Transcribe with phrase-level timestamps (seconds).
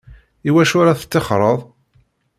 [0.47, 1.59] I wacu ara teṭṭixxreḍ?